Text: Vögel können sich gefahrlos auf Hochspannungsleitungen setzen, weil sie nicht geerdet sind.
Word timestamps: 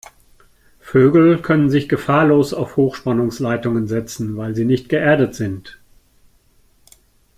Vögel 0.79 1.43
können 1.43 1.69
sich 1.69 1.87
gefahrlos 1.87 2.55
auf 2.55 2.75
Hochspannungsleitungen 2.75 3.85
setzen, 3.87 4.35
weil 4.35 4.55
sie 4.55 4.65
nicht 4.65 4.89
geerdet 4.89 5.35
sind. 5.35 5.77